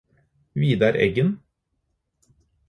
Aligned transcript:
Vidar 0.55 0.97
Eggen 0.97 1.37